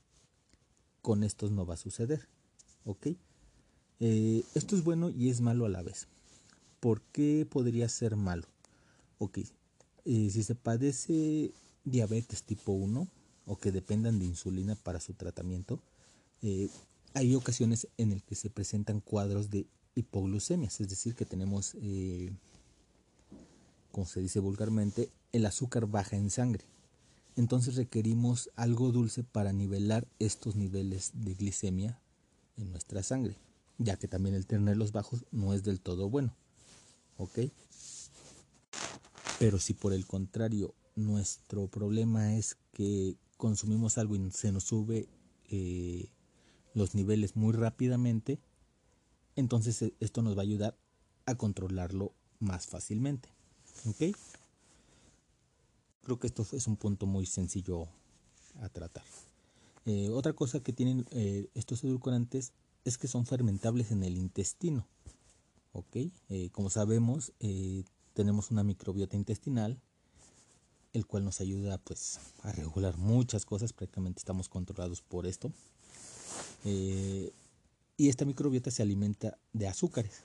con 1.02 1.24
estos 1.24 1.50
no 1.50 1.66
va 1.66 1.74
a 1.74 1.78
suceder. 1.78 2.28
¿Ok? 2.84 3.08
Eh, 4.00 4.44
esto 4.54 4.76
es 4.76 4.84
bueno 4.84 5.10
y 5.10 5.30
es 5.30 5.40
malo 5.40 5.64
a 5.64 5.68
la 5.68 5.82
vez. 5.82 6.08
¿Por 6.80 7.00
qué 7.00 7.46
podría 7.48 7.88
ser 7.88 8.16
malo? 8.16 8.46
Ok, 9.18 9.38
eh, 9.38 10.30
si 10.30 10.42
se 10.42 10.54
padece 10.54 11.52
diabetes 11.84 12.42
tipo 12.42 12.72
1 12.72 13.08
o 13.46 13.56
que 13.56 13.72
dependan 13.72 14.18
de 14.18 14.26
insulina 14.26 14.74
para 14.74 15.00
su 15.00 15.14
tratamiento, 15.14 15.80
eh, 16.42 16.68
hay 17.14 17.34
ocasiones 17.34 17.88
en 17.96 18.12
el 18.12 18.22
que 18.22 18.34
se 18.34 18.50
presentan 18.50 19.00
cuadros 19.00 19.50
de 19.50 19.66
hipoglucemias, 19.94 20.80
es 20.80 20.88
decir, 20.88 21.14
que 21.14 21.24
tenemos, 21.24 21.76
como 23.92 24.06
se 24.06 24.20
dice 24.20 24.40
vulgarmente, 24.40 25.10
el 25.32 25.46
azúcar 25.46 25.86
baja 25.86 26.16
en 26.16 26.30
sangre. 26.30 26.64
Entonces 27.36 27.76
requerimos 27.76 28.50
algo 28.56 28.90
dulce 28.90 29.22
para 29.22 29.52
nivelar 29.52 30.08
estos 30.18 30.56
niveles 30.56 31.12
de 31.14 31.34
glicemia 31.34 32.00
en 32.56 32.70
nuestra 32.70 33.02
sangre, 33.02 33.36
ya 33.78 33.96
que 33.96 34.08
también 34.08 34.34
el 34.34 34.46
tenerlos 34.46 34.92
bajos 34.92 35.24
no 35.30 35.54
es 35.54 35.62
del 35.62 35.80
todo 35.80 36.08
bueno. 36.08 36.34
¿Ok? 37.16 37.38
Pero 39.38 39.58
si 39.58 39.74
por 39.74 39.92
el 39.92 40.06
contrario 40.06 40.74
nuestro 40.96 41.66
problema 41.68 42.34
es 42.36 42.56
que 42.72 43.16
consumimos 43.36 43.98
algo 43.98 44.16
y 44.16 44.30
se 44.30 44.52
nos 44.52 44.64
sube 44.64 45.08
eh, 45.48 46.08
los 46.74 46.94
niveles 46.94 47.36
muy 47.36 47.52
rápidamente, 47.52 48.38
entonces 49.36 49.82
eh, 49.82 49.94
esto 50.00 50.22
nos 50.22 50.36
va 50.36 50.40
a 50.40 50.44
ayudar 50.44 50.76
a 51.26 51.34
controlarlo 51.34 52.12
más 52.38 52.66
fácilmente. 52.66 53.28
¿Ok? 53.86 54.16
Creo 56.02 56.18
que 56.18 56.26
esto 56.26 56.46
es 56.52 56.66
un 56.66 56.76
punto 56.76 57.06
muy 57.06 57.26
sencillo 57.26 57.88
a 58.60 58.68
tratar. 58.68 59.04
Eh, 59.86 60.08
otra 60.10 60.32
cosa 60.32 60.60
que 60.60 60.72
tienen 60.72 61.06
eh, 61.10 61.48
estos 61.54 61.84
edulcorantes 61.84 62.52
es 62.84 62.98
que 62.98 63.08
son 63.08 63.26
fermentables 63.26 63.90
en 63.90 64.02
el 64.02 64.16
intestino. 64.16 64.86
¿ok? 65.72 65.96
Eh, 66.28 66.50
como 66.52 66.70
sabemos, 66.70 67.32
tenemos 68.14 68.50
una 68.50 68.62
microbiota 68.62 69.16
intestinal, 69.16 69.80
el 70.92 71.06
cual 71.06 71.24
nos 71.24 71.40
ayuda 71.40 71.78
pues, 71.78 72.20
a 72.42 72.52
regular 72.52 72.96
muchas 72.96 73.44
cosas, 73.44 73.72
prácticamente 73.72 74.20
estamos 74.20 74.48
controlados 74.48 75.00
por 75.02 75.26
esto. 75.26 75.52
y 76.64 78.08
esta 78.08 78.24
microbiota 78.24 78.70
se 78.70 78.82
alimenta 78.82 79.36
de 79.52 79.68
azúcares. 79.68 80.22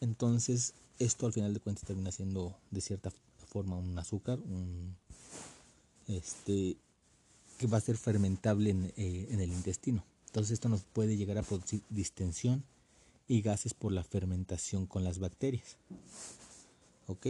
Entonces, 0.00 0.74
esto 0.98 1.26
al 1.26 1.32
final 1.32 1.52
de 1.52 1.60
cuentas 1.60 1.84
termina 1.84 2.12
siendo 2.12 2.54
de 2.70 2.80
cierta 2.80 3.10
forma 3.48 3.76
un 3.76 3.98
azúcar, 3.98 4.38
un, 4.38 4.96
este, 6.06 6.76
que 7.60 7.66
va 7.66 7.76
a 7.76 7.82
ser 7.82 7.98
fermentable 7.98 8.70
eh, 8.96 9.26
en, 9.28 9.38
el 9.38 9.52
intestino. 9.52 10.02
Entonces 10.28 10.52
esto 10.52 10.70
nos 10.70 10.80
puede 10.80 11.18
llegar 11.18 11.36
a 11.36 11.42
producir 11.42 11.82
distensión 11.90 12.64
y 13.28 13.42
gases 13.42 13.74
por 13.74 13.92
la 13.92 14.02
fermentación 14.02 14.86
con 14.86 15.04
las 15.04 15.18
bacterias. 15.18 15.76
¿Ok? 17.06 17.26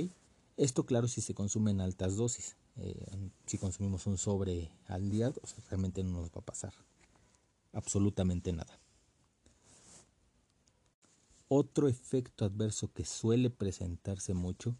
Esto 0.56 0.86
claro 0.86 1.08
si 1.08 1.20
se 1.20 1.34
consume 1.34 1.72
en 1.72 1.80
altas 1.80 2.14
dosis. 2.14 2.54
Eh, 2.76 2.94
si 3.46 3.58
consumimos 3.58 4.06
un 4.06 4.18
sobre 4.18 4.70
al 4.86 5.10
día, 5.10 5.32
realmente 5.68 6.04
no 6.04 6.20
nos 6.20 6.28
va 6.28 6.38
a 6.38 6.46
pasar 6.46 6.74
absolutamente 7.72 8.52
nada. 8.52 8.78
Otro 11.48 11.88
efecto 11.88 12.44
adverso 12.44 12.92
que 12.92 13.04
suele 13.04 13.50
presentarse 13.50 14.32
mucho, 14.32 14.76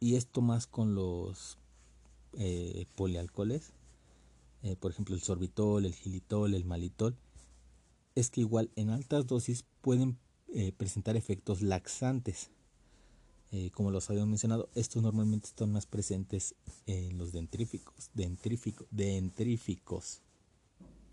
y 0.00 0.16
esto 0.16 0.42
más 0.42 0.66
con 0.66 0.94
los 0.94 1.56
eh, 2.38 2.86
polialcoholes, 2.94 3.72
eh, 4.64 4.76
por 4.76 4.90
ejemplo 4.90 5.14
el 5.14 5.20
sorbitol, 5.20 5.84
el 5.84 5.94
gilitol, 5.94 6.54
el 6.54 6.64
malitol, 6.64 7.14
es 8.14 8.30
que 8.30 8.40
igual 8.40 8.70
en 8.76 8.88
altas 8.88 9.26
dosis 9.26 9.64
pueden 9.82 10.18
eh, 10.54 10.72
presentar 10.72 11.16
efectos 11.16 11.60
laxantes. 11.60 12.50
Eh, 13.52 13.70
como 13.72 13.90
los 13.90 14.08
habíamos 14.08 14.30
mencionado, 14.30 14.70
estos 14.74 15.02
normalmente 15.02 15.48
están 15.48 15.70
más 15.70 15.84
presentes 15.84 16.54
en 16.86 17.18
los 17.18 17.32
dentríficos, 17.32 18.10
dentrífico, 18.14 18.86
dentríficos, 18.90 20.22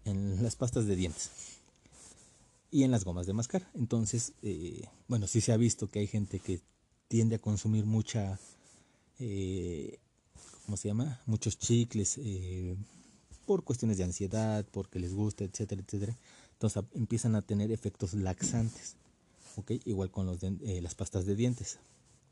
en 0.06 0.42
las 0.42 0.56
pastas 0.56 0.88
de 0.88 0.96
dientes 0.96 1.30
y 2.72 2.84
en 2.84 2.92
las 2.92 3.04
gomas 3.04 3.28
de 3.28 3.34
mascar. 3.34 3.70
Entonces, 3.76 4.34
bueno, 5.08 5.28
sí 5.28 5.42
se 5.42 5.52
ha 5.52 5.58
visto 5.58 5.90
que 5.90 6.00
hay 6.00 6.08
gente 6.08 6.40
que 6.40 6.62
tiende 7.10 7.36
a 7.36 7.40
consumir 7.40 7.86
mucha, 7.86 8.40
¿cómo 10.72 10.78
se 10.78 10.88
llama? 10.88 11.20
Muchos 11.26 11.58
chicles 11.58 12.18
eh, 12.18 12.78
por 13.46 13.66
cuestiones 13.66 13.98
de 13.98 14.06
ansiedad, 14.06 14.66
porque 14.72 15.00
les 15.00 15.14
gusta, 15.14 15.44
etcétera, 15.44 15.82
etcétera. 15.86 16.18
Entonces 16.54 16.82
empiezan 16.94 17.36
a 17.36 17.42
tener 17.42 17.74
efectos 17.74 18.14
laxantes, 18.14 18.96
¿ok? 19.58 19.72
Igual 19.84 20.12
con 20.12 20.28
los 20.28 20.40
las 20.42 20.96
pastas 20.96 21.26
de 21.26 21.36
dientes. 21.36 21.80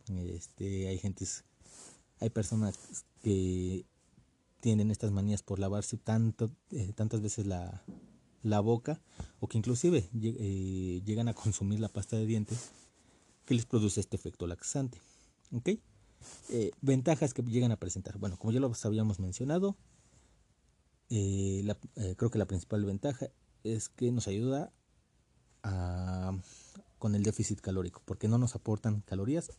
Este, 0.08 0.88
hay 0.88 0.98
gentes, 1.00 1.44
hay 2.22 2.30
personas 2.30 2.80
que 3.22 3.84
tienen 4.62 4.90
estas 4.90 5.12
manías 5.12 5.44
por 5.44 5.60
lavarse 5.60 5.98
tanto, 5.98 6.50
tantas 6.96 7.20
veces 7.20 7.46
la, 7.46 7.84
la 8.42 8.62
boca 8.62 9.02
o 9.42 9.50
que 9.50 9.58
inclusive 9.58 10.10
eh, 10.14 11.02
llegan 11.04 11.28
a 11.28 11.34
consumir 11.34 11.82
la 11.82 11.90
pasta 11.90 12.16
de 12.16 12.26
dientes 12.26 12.70
que 13.46 13.54
les 13.54 13.66
produce 13.66 14.00
este 14.00 14.16
efecto 14.16 14.48
laxante. 14.48 15.02
¿ok? 15.52 15.72
Eh, 16.50 16.72
ventajas 16.82 17.34
que 17.34 17.44
llegan 17.44 17.72
a 17.72 17.78
presentar. 17.78 18.18
Bueno, 18.18 18.38
como 18.38 18.52
ya 18.52 18.60
lo 18.60 18.72
habíamos 18.84 19.20
mencionado, 19.20 19.78
eh, 21.10 21.66
creo 22.18 22.30
que 22.30 22.38
la 22.38 22.46
principal 22.46 22.86
ventaja 22.86 23.28
es 23.64 23.90
que 23.90 24.12
nos 24.12 24.28
ayuda 24.28 24.72
con 26.98 27.16
el 27.16 27.24
déficit 27.24 27.60
calórico, 27.62 28.02
porque 28.06 28.28
no 28.28 28.38
nos 28.38 28.56
aportan 28.56 29.02
calorías 29.02 29.52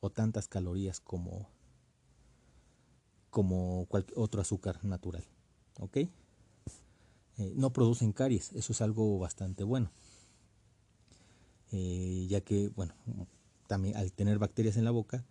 o 0.00 0.10
tantas 0.10 0.48
calorías 0.48 1.00
como, 1.00 1.48
como 3.30 3.86
cualquier 3.86 4.18
otro 4.18 4.40
azúcar 4.40 4.84
natural. 4.84 5.24
¿Ok? 5.80 5.96
Eh, 7.38 7.52
no 7.56 7.72
producen 7.72 8.12
caries, 8.12 8.52
eso 8.52 8.72
es 8.72 8.82
algo 8.82 9.18
bastante 9.18 9.64
bueno. 9.64 9.90
Eh, 11.70 12.26
ya 12.28 12.42
que, 12.42 12.68
bueno, 12.68 12.94
también 13.66 13.96
al 13.96 14.12
tener 14.12 14.38
bacterias 14.38 14.76
en 14.76 14.84
la 14.84 14.90
boca, 14.90 15.24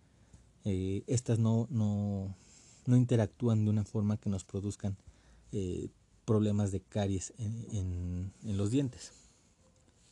eh, 0.64 1.02
estas 1.06 1.38
no, 1.38 1.66
no, 1.70 2.36
no, 2.86 2.96
interactúan 2.96 3.64
de 3.64 3.70
una 3.70 3.84
forma 3.84 4.16
que 4.16 4.30
nos 4.30 4.44
produzcan 4.44 4.96
problemas 6.24 6.72
de 6.72 6.80
caries 6.80 7.34
en, 7.36 8.32
en, 8.42 8.56
los 8.56 8.70
dientes. 8.70 9.12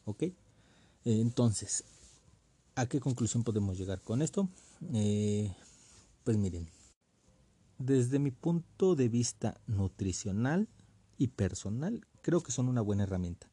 ¿Ok? 0.05 0.25
entonces, 1.05 1.85
¿a 2.75 2.85
qué 2.87 3.01
conclusión 3.01 3.43
podemos 3.43 3.79
llegar 3.79 4.03
con 4.03 4.21
esto? 4.21 4.49
pues 6.25 6.37
miren, 6.37 6.69
desde 7.79 8.19
mi 8.19 8.31
punto 8.31 8.97
de 8.97 9.09
vista 9.09 9.59
nutricional, 9.67 10.69
y 11.21 11.29
personal, 11.29 12.07
creo 12.23 12.43
que 12.43 12.51
son 12.51 12.67
una 12.67 12.81
buena 12.81 13.03
herramienta. 13.03 13.51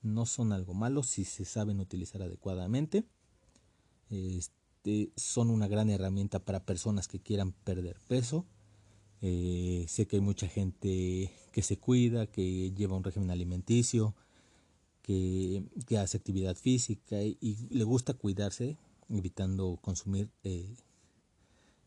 No 0.00 0.26
son 0.26 0.52
algo 0.52 0.74
malo 0.74 1.02
si 1.02 1.24
se 1.24 1.44
saben 1.44 1.80
utilizar 1.80 2.22
adecuadamente. 2.22 3.04
Este, 4.10 4.54
son 5.16 5.50
una 5.50 5.68
gran 5.68 5.90
herramienta 5.90 6.38
para 6.38 6.64
personas 6.64 7.08
que 7.08 7.20
quieran 7.20 7.52
perder 7.52 8.00
peso. 8.06 8.44
Eh, 9.22 9.86
sé 9.88 10.06
que 10.06 10.16
hay 10.16 10.22
mucha 10.22 10.48
gente 10.48 11.32
que 11.52 11.62
se 11.62 11.78
cuida, 11.78 12.26
que 12.26 12.72
lleva 12.72 12.96
un 12.96 13.04
régimen 13.04 13.30
alimenticio, 13.30 14.14
que, 15.02 15.62
hace 15.98 16.16
actividad 16.16 16.56
física 16.56 17.22
y, 17.22 17.68
le 17.70 17.84
gusta 17.84 18.14
cuidarse, 18.14 18.76
evitando 19.08 19.78
consumir 19.80 20.30
eh, 20.42 20.76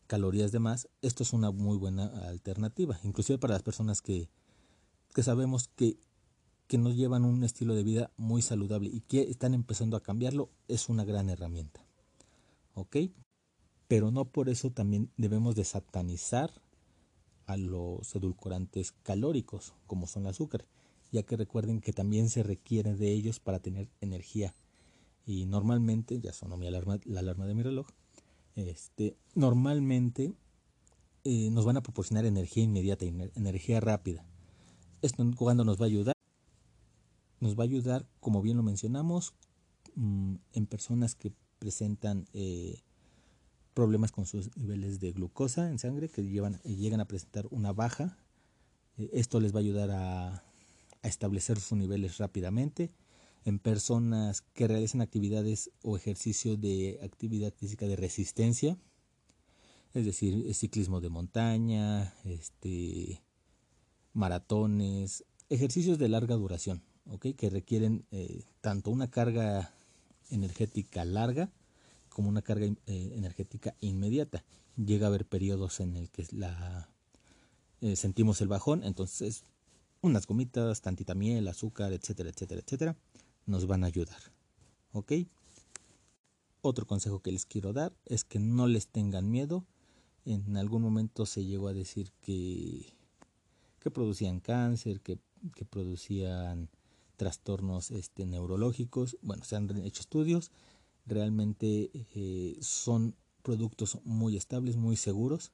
calorías 0.06 0.50
de 0.50 0.58
más. 0.58 0.88
Esto 1.02 1.22
es 1.22 1.32
una 1.32 1.50
muy 1.50 1.76
buena 1.76 2.06
alternativa, 2.28 2.98
inclusive 3.04 3.38
para 3.38 3.54
las 3.54 3.62
personas 3.62 4.02
que, 4.02 4.28
que 5.14 5.22
sabemos 5.22 5.68
que, 5.68 5.98
que 6.66 6.78
nos 6.78 6.96
llevan 6.96 7.24
un 7.24 7.44
estilo 7.44 7.74
de 7.74 7.84
vida 7.84 8.10
muy 8.16 8.42
saludable 8.42 8.90
y 8.92 9.00
que 9.00 9.22
están 9.22 9.54
empezando 9.54 9.96
a 9.96 10.02
cambiarlo, 10.02 10.50
es 10.66 10.88
una 10.88 11.04
gran 11.04 11.30
herramienta. 11.30 11.87
¿Ok? 12.78 12.96
Pero 13.88 14.12
no 14.12 14.26
por 14.26 14.48
eso 14.48 14.70
también 14.70 15.10
debemos 15.16 15.56
de 15.56 15.64
satanizar 15.64 16.62
a 17.46 17.56
los 17.56 18.14
edulcorantes 18.14 18.92
calóricos, 19.02 19.74
como 19.88 20.06
son 20.06 20.24
el 20.24 20.30
azúcar, 20.30 20.64
ya 21.10 21.24
que 21.24 21.36
recuerden 21.36 21.80
que 21.80 21.92
también 21.92 22.28
se 22.28 22.44
requiere 22.44 22.94
de 22.94 23.10
ellos 23.10 23.40
para 23.40 23.58
tener 23.58 23.88
energía. 24.00 24.54
Y 25.26 25.46
normalmente, 25.46 26.20
ya 26.20 26.32
sonó 26.32 26.56
mi 26.56 26.68
alarma, 26.68 27.00
la 27.04 27.18
alarma 27.18 27.46
de 27.46 27.54
mi 27.54 27.62
reloj, 27.62 27.88
este, 28.54 29.16
normalmente 29.34 30.32
eh, 31.24 31.50
nos 31.50 31.64
van 31.64 31.78
a 31.78 31.82
proporcionar 31.82 32.26
energía 32.26 32.62
inmediata, 32.62 33.06
energía 33.06 33.80
rápida. 33.80 34.24
Esto 35.02 35.28
cuando 35.36 35.64
nos 35.64 35.80
va 35.80 35.86
a 35.86 35.88
ayudar. 35.88 36.14
Nos 37.40 37.58
va 37.58 37.62
a 37.62 37.66
ayudar, 37.66 38.06
como 38.20 38.40
bien 38.40 38.56
lo 38.56 38.62
mencionamos, 38.62 39.34
mm, 39.96 40.36
en 40.52 40.66
personas 40.66 41.16
que 41.16 41.32
presentan 41.58 42.26
eh, 42.32 42.82
problemas 43.74 44.10
con 44.10 44.26
sus 44.26 44.56
niveles 44.56 44.98
de 45.00 45.12
glucosa 45.12 45.70
en 45.70 45.78
sangre, 45.78 46.08
que 46.08 46.22
llevan, 46.24 46.60
llegan 46.62 47.00
a 47.00 47.04
presentar 47.06 47.46
una 47.50 47.72
baja. 47.72 48.18
Eh, 48.96 49.10
esto 49.12 49.40
les 49.40 49.54
va 49.54 49.58
a 49.58 49.62
ayudar 49.62 49.90
a, 49.90 50.44
establecer 51.02 51.60
sus 51.60 51.78
niveles 51.78 52.18
rápidamente. 52.18 52.90
En 53.44 53.60
personas 53.60 54.42
que 54.42 54.66
realizan 54.66 55.00
actividades 55.00 55.70
o 55.82 55.96
ejercicio 55.96 56.56
de 56.56 56.98
actividad 57.02 57.54
física 57.54 57.86
de 57.86 57.94
resistencia, 57.94 58.76
es 59.94 60.04
decir, 60.04 60.52
ciclismo 60.54 61.00
de 61.00 61.08
montaña, 61.08 62.12
este, 62.24 63.22
maratones, 64.12 65.24
ejercicios 65.48 65.98
de 65.98 66.08
larga 66.08 66.34
duración, 66.34 66.82
que 67.20 67.48
requieren 67.48 68.04
eh, 68.10 68.42
tanto 68.60 68.90
una 68.90 69.08
carga 69.08 69.72
energética 70.30 71.04
larga 71.04 71.50
como 72.08 72.28
una 72.28 72.42
carga 72.42 72.66
eh, 72.66 72.76
energética 72.86 73.74
inmediata. 73.80 74.44
Llega 74.76 75.06
a 75.06 75.08
haber 75.08 75.26
periodos 75.26 75.80
en 75.80 75.96
el 75.96 76.10
que 76.10 76.26
la, 76.32 76.88
eh, 77.80 77.96
sentimos 77.96 78.40
el 78.40 78.48
bajón, 78.48 78.82
entonces 78.84 79.44
unas 80.00 80.26
gomitas, 80.26 80.80
tantita 80.80 81.14
miel, 81.14 81.48
azúcar, 81.48 81.92
etcétera, 81.92 82.30
etcétera, 82.30 82.60
etcétera, 82.64 82.96
nos 83.46 83.66
van 83.66 83.84
a 83.84 83.88
ayudar. 83.88 84.20
¿Ok? 84.92 85.12
Otro 86.60 86.86
consejo 86.86 87.20
que 87.20 87.32
les 87.32 87.46
quiero 87.46 87.72
dar 87.72 87.94
es 88.04 88.24
que 88.24 88.38
no 88.38 88.66
les 88.66 88.88
tengan 88.88 89.30
miedo. 89.30 89.64
En 90.24 90.56
algún 90.56 90.82
momento 90.82 91.26
se 91.26 91.44
llegó 91.44 91.68
a 91.68 91.72
decir 91.72 92.12
que 92.20 92.98
que 93.78 93.90
producían 93.90 94.40
cáncer, 94.40 95.00
que, 95.00 95.18
producían 95.70 96.68
trastornos 97.18 97.90
este, 97.90 98.24
neurológicos. 98.24 99.18
Bueno, 99.20 99.44
se 99.44 99.56
han 99.56 99.68
hecho 99.84 100.00
estudios, 100.00 100.50
realmente 101.04 101.90
eh, 102.14 102.56
son 102.62 103.14
productos 103.42 103.98
muy 104.04 104.36
estables, 104.36 104.76
muy 104.76 104.96
seguros, 104.96 105.52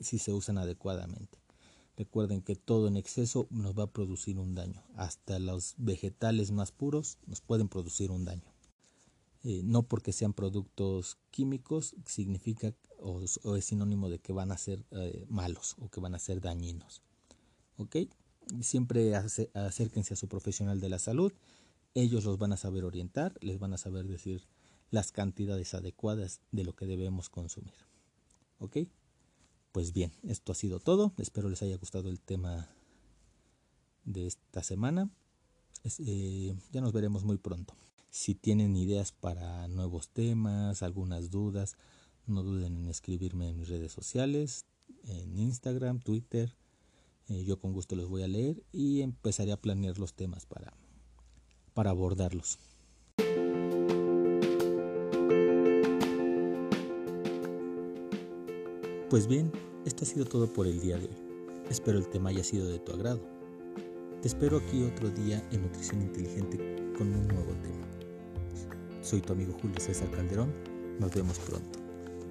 si 0.00 0.18
se 0.18 0.32
usan 0.32 0.58
adecuadamente. 0.58 1.38
Recuerden 1.96 2.40
que 2.40 2.56
todo 2.56 2.88
en 2.88 2.96
exceso 2.96 3.46
nos 3.50 3.78
va 3.78 3.84
a 3.84 3.92
producir 3.92 4.38
un 4.38 4.54
daño. 4.54 4.82
Hasta 4.96 5.38
los 5.38 5.74
vegetales 5.76 6.50
más 6.50 6.72
puros 6.72 7.18
nos 7.26 7.42
pueden 7.42 7.68
producir 7.68 8.10
un 8.10 8.24
daño. 8.24 8.50
Eh, 9.44 9.60
no 9.64 9.82
porque 9.82 10.12
sean 10.12 10.32
productos 10.32 11.18
químicos 11.30 11.94
significa 12.06 12.74
o, 12.98 13.20
es 13.22 13.64
sinónimo 13.64 14.08
de 14.08 14.20
que 14.20 14.32
van 14.32 14.52
a 14.52 14.56
ser 14.56 14.84
eh, 14.92 15.26
malos 15.28 15.76
o 15.78 15.88
que 15.88 16.00
van 16.00 16.14
a 16.14 16.18
ser 16.18 16.40
dañinos. 16.40 17.02
¿ok? 17.76 17.96
Siempre 18.60 19.14
acérquense 19.14 20.14
a 20.14 20.16
su 20.16 20.28
profesional 20.28 20.80
de 20.80 20.88
la 20.88 20.98
salud, 20.98 21.32
ellos 21.94 22.24
los 22.24 22.38
van 22.38 22.52
a 22.52 22.56
saber 22.56 22.84
orientar, 22.84 23.34
les 23.40 23.58
van 23.58 23.74
a 23.74 23.78
saber 23.78 24.06
decir 24.06 24.46
las 24.90 25.12
cantidades 25.12 25.74
adecuadas 25.74 26.40
de 26.50 26.64
lo 26.64 26.74
que 26.74 26.86
debemos 26.86 27.30
consumir, 27.30 27.74
¿ok? 28.58 28.78
Pues 29.72 29.92
bien, 29.92 30.12
esto 30.22 30.52
ha 30.52 30.54
sido 30.54 30.80
todo, 30.80 31.12
espero 31.16 31.48
les 31.48 31.62
haya 31.62 31.76
gustado 31.76 32.10
el 32.10 32.20
tema 32.20 32.68
de 34.04 34.26
esta 34.26 34.62
semana, 34.62 35.10
eh, 35.84 36.54
ya 36.70 36.80
nos 36.80 36.92
veremos 36.92 37.24
muy 37.24 37.38
pronto. 37.38 37.74
Si 38.10 38.34
tienen 38.34 38.76
ideas 38.76 39.12
para 39.12 39.66
nuevos 39.68 40.10
temas, 40.10 40.82
algunas 40.82 41.30
dudas, 41.30 41.76
no 42.26 42.42
duden 42.42 42.76
en 42.76 42.88
escribirme 42.88 43.48
en 43.48 43.58
mis 43.58 43.68
redes 43.68 43.92
sociales, 43.92 44.66
en 45.04 45.38
Instagram, 45.38 46.00
Twitter, 46.00 46.54
eh, 47.28 47.44
yo 47.44 47.58
con 47.58 47.72
gusto 47.72 47.96
los 47.96 48.08
voy 48.08 48.22
a 48.22 48.28
leer 48.28 48.62
y 48.72 49.02
empezaré 49.02 49.52
a 49.52 49.60
planear 49.60 49.98
los 49.98 50.14
temas 50.14 50.46
para, 50.46 50.72
para 51.74 51.90
abordarlos. 51.90 52.58
Pues 59.10 59.26
bien, 59.26 59.52
esto 59.84 60.04
ha 60.04 60.06
sido 60.06 60.24
todo 60.24 60.50
por 60.50 60.66
el 60.66 60.80
día 60.80 60.96
de 60.96 61.04
hoy. 61.04 61.16
Espero 61.68 61.98
el 61.98 62.08
tema 62.08 62.30
haya 62.30 62.42
sido 62.42 62.66
de 62.66 62.78
tu 62.78 62.92
agrado. 62.92 63.20
Te 64.22 64.28
espero 64.28 64.56
aquí 64.56 64.82
otro 64.84 65.10
día 65.10 65.46
en 65.50 65.62
Nutrición 65.62 66.00
Inteligente 66.00 66.56
con 66.96 67.08
un 67.14 67.28
nuevo 67.28 67.52
tema. 67.62 67.86
Soy 69.02 69.20
tu 69.20 69.32
amigo 69.32 69.52
Julio 69.60 69.80
César 69.80 70.10
Calderón. 70.12 70.54
Nos 70.98 71.12
vemos 71.12 71.38
pronto. 71.40 71.78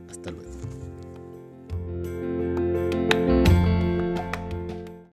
Hasta 0.10 0.32
luego. 0.32 0.50